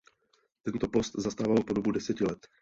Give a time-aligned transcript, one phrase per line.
[0.65, 2.49] Tento post zastával po dobu deseti let.